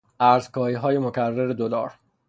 [0.19, 1.91] ارزکاهیهای مکرر دلار